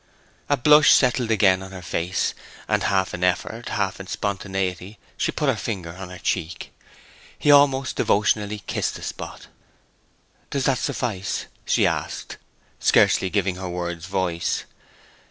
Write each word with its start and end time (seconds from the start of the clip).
A 0.49 0.57
blush 0.57 0.91
settled 0.91 1.29
again 1.29 1.61
on 1.61 1.71
her 1.71 1.83
face; 1.83 2.33
and 2.67 2.81
half 2.81 3.13
in 3.13 3.23
effort, 3.23 3.69
half 3.69 3.99
in 3.99 4.07
spontaneity, 4.07 4.97
she 5.15 5.31
put 5.31 5.47
her 5.47 5.55
finger 5.55 5.95
on 5.95 6.09
her 6.09 6.17
cheek. 6.17 6.71
He 7.37 7.51
almost 7.51 7.97
devotionally 7.97 8.63
kissed 8.65 8.95
the 8.95 9.03
spot. 9.03 9.45
'Does 10.49 10.65
that 10.65 10.79
suffice?' 10.79 11.45
she 11.65 11.85
asked, 11.85 12.37
scarcely 12.79 13.29
giving 13.29 13.57
her 13.57 13.69
words 13.69 14.07
voice. 14.07 14.65